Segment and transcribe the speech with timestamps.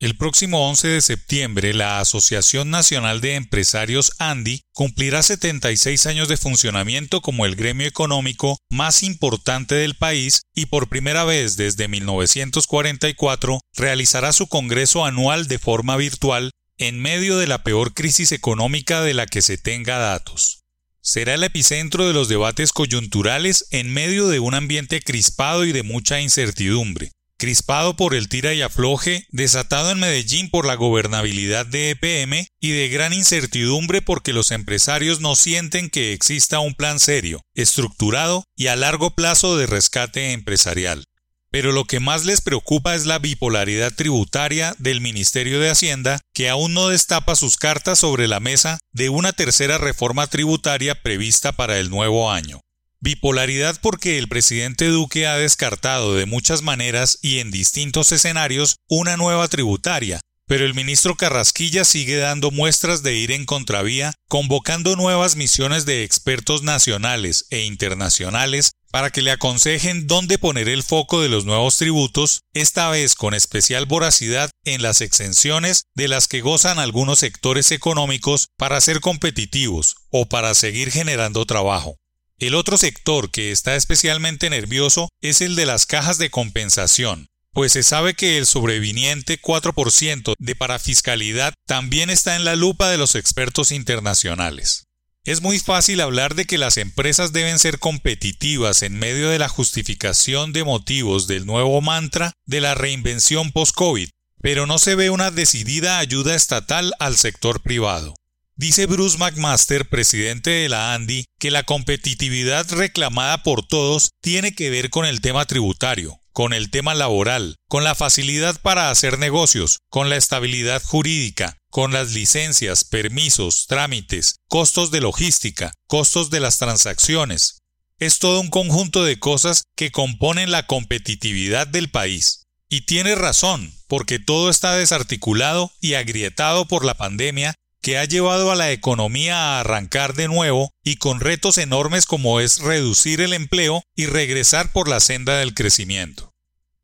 [0.00, 6.38] El próximo 11 de septiembre, la Asociación Nacional de Empresarios ANDI cumplirá 76 años de
[6.38, 13.60] funcionamiento como el gremio económico más importante del país y por primera vez desde 1944
[13.74, 19.12] realizará su congreso anual de forma virtual en medio de la peor crisis económica de
[19.12, 20.62] la que se tenga datos.
[21.02, 25.82] Será el epicentro de los debates coyunturales en medio de un ambiente crispado y de
[25.82, 31.88] mucha incertidumbre crispado por el tira y afloje, desatado en Medellín por la gobernabilidad de
[31.88, 37.40] EPM y de gran incertidumbre porque los empresarios no sienten que exista un plan serio,
[37.54, 41.06] estructurado y a largo plazo de rescate empresarial.
[41.50, 46.50] Pero lo que más les preocupa es la bipolaridad tributaria del Ministerio de Hacienda, que
[46.50, 51.78] aún no destapa sus cartas sobre la mesa de una tercera reforma tributaria prevista para
[51.78, 52.60] el nuevo año.
[53.02, 59.16] Bipolaridad porque el presidente Duque ha descartado de muchas maneras y en distintos escenarios una
[59.16, 65.34] nueva tributaria, pero el ministro Carrasquilla sigue dando muestras de ir en contravía, convocando nuevas
[65.36, 71.30] misiones de expertos nacionales e internacionales para que le aconsejen dónde poner el foco de
[71.30, 76.78] los nuevos tributos, esta vez con especial voracidad en las exenciones de las que gozan
[76.78, 81.96] algunos sectores económicos para ser competitivos o para seguir generando trabajo.
[82.40, 87.72] El otro sector que está especialmente nervioso es el de las cajas de compensación, pues
[87.72, 93.14] se sabe que el sobreviniente 4% de parafiscalidad también está en la lupa de los
[93.14, 94.86] expertos internacionales.
[95.22, 99.50] Es muy fácil hablar de que las empresas deben ser competitivas en medio de la
[99.50, 104.08] justificación de motivos del nuevo mantra de la reinvención post-COVID,
[104.40, 108.14] pero no se ve una decidida ayuda estatal al sector privado.
[108.60, 114.68] Dice Bruce McMaster, presidente de la ANDI, que la competitividad reclamada por todos tiene que
[114.68, 119.78] ver con el tema tributario, con el tema laboral, con la facilidad para hacer negocios,
[119.88, 126.58] con la estabilidad jurídica, con las licencias, permisos, trámites, costos de logística, costos de las
[126.58, 127.60] transacciones.
[127.98, 132.44] Es todo un conjunto de cosas que componen la competitividad del país.
[132.68, 138.50] Y tiene razón, porque todo está desarticulado y agrietado por la pandemia que ha llevado
[138.50, 143.32] a la economía a arrancar de nuevo y con retos enormes como es reducir el
[143.32, 146.32] empleo y regresar por la senda del crecimiento.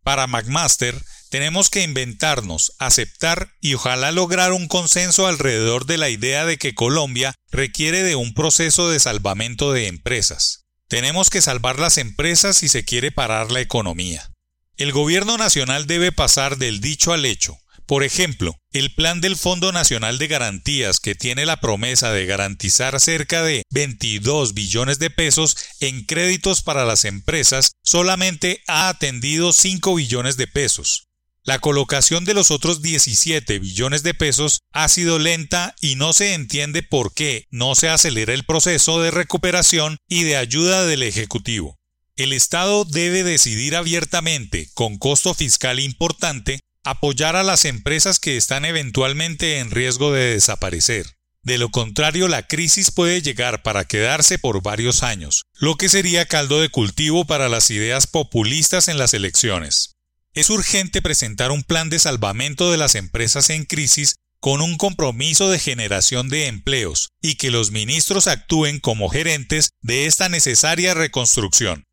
[0.03, 6.47] Para McMaster, tenemos que inventarnos, aceptar y ojalá lograr un consenso alrededor de la idea
[6.47, 10.65] de que Colombia requiere de un proceso de salvamento de empresas.
[10.89, 14.31] Tenemos que salvar las empresas si se quiere parar la economía.
[14.77, 19.71] El gobierno nacional debe pasar del dicho al hecho, por ejemplo, el plan del Fondo
[19.71, 25.57] Nacional de Garantías, que tiene la promesa de garantizar cerca de 22 billones de pesos
[25.81, 31.07] en créditos para las empresas, solamente ha atendido 5 billones de pesos.
[31.45, 36.35] La colocación de los otros 17 billones de pesos ha sido lenta y no se
[36.35, 41.77] entiende por qué no se acelera el proceso de recuperación y de ayuda del Ejecutivo.
[42.17, 48.65] El Estado debe decidir abiertamente, con costo fiscal importante, apoyar a las empresas que están
[48.65, 51.07] eventualmente en riesgo de desaparecer.
[51.43, 56.27] De lo contrario, la crisis puede llegar para quedarse por varios años, lo que sería
[56.27, 59.97] caldo de cultivo para las ideas populistas en las elecciones.
[60.33, 65.51] Es urgente presentar un plan de salvamento de las empresas en crisis con un compromiso
[65.51, 71.85] de generación de empleos y que los ministros actúen como gerentes de esta necesaria reconstrucción.